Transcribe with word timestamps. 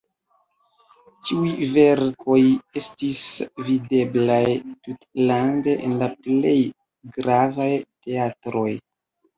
Tiuj 1.27 1.51
verkoj 1.75 2.39
estis 2.81 3.21
videblaj 3.69 4.41
tutlande 4.65 5.79
en 5.91 5.97
la 6.03 6.13
plej 6.25 6.59
gravaj 7.21 7.73
teatroj. 7.89 8.71